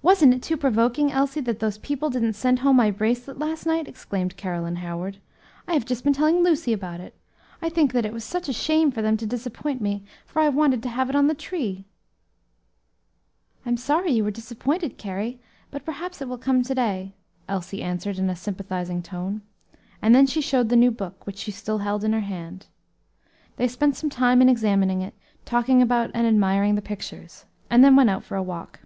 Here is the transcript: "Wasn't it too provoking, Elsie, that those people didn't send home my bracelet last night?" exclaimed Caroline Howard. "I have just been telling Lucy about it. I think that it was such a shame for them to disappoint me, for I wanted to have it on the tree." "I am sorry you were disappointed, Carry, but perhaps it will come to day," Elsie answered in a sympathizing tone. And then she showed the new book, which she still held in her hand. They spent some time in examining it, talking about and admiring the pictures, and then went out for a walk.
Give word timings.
"Wasn't 0.00 0.32
it 0.32 0.44
too 0.44 0.56
provoking, 0.56 1.10
Elsie, 1.10 1.40
that 1.40 1.58
those 1.58 1.76
people 1.78 2.08
didn't 2.08 2.34
send 2.34 2.60
home 2.60 2.76
my 2.76 2.88
bracelet 2.88 3.36
last 3.36 3.66
night?" 3.66 3.88
exclaimed 3.88 4.36
Caroline 4.36 4.76
Howard. 4.76 5.18
"I 5.66 5.72
have 5.72 5.84
just 5.84 6.04
been 6.04 6.12
telling 6.12 6.38
Lucy 6.40 6.72
about 6.72 7.00
it. 7.00 7.16
I 7.60 7.68
think 7.68 7.90
that 7.92 8.06
it 8.06 8.12
was 8.12 8.22
such 8.22 8.48
a 8.48 8.52
shame 8.52 8.92
for 8.92 9.02
them 9.02 9.16
to 9.16 9.26
disappoint 9.26 9.80
me, 9.82 10.04
for 10.24 10.40
I 10.40 10.50
wanted 10.50 10.84
to 10.84 10.88
have 10.88 11.10
it 11.10 11.16
on 11.16 11.26
the 11.26 11.34
tree." 11.34 11.84
"I 13.66 13.70
am 13.70 13.76
sorry 13.76 14.12
you 14.12 14.22
were 14.22 14.30
disappointed, 14.30 14.98
Carry, 14.98 15.40
but 15.72 15.84
perhaps 15.84 16.22
it 16.22 16.28
will 16.28 16.38
come 16.38 16.62
to 16.62 16.74
day," 16.76 17.16
Elsie 17.48 17.82
answered 17.82 18.18
in 18.20 18.30
a 18.30 18.36
sympathizing 18.36 19.02
tone. 19.02 19.42
And 20.00 20.14
then 20.14 20.28
she 20.28 20.40
showed 20.40 20.68
the 20.68 20.76
new 20.76 20.92
book, 20.92 21.26
which 21.26 21.38
she 21.38 21.50
still 21.50 21.78
held 21.78 22.04
in 22.04 22.12
her 22.12 22.20
hand. 22.20 22.66
They 23.56 23.66
spent 23.66 23.96
some 23.96 24.10
time 24.10 24.40
in 24.42 24.48
examining 24.48 25.02
it, 25.02 25.14
talking 25.44 25.82
about 25.82 26.12
and 26.14 26.24
admiring 26.24 26.76
the 26.76 26.82
pictures, 26.82 27.46
and 27.68 27.82
then 27.82 27.96
went 27.96 28.10
out 28.10 28.22
for 28.22 28.36
a 28.36 28.42
walk. 28.44 28.78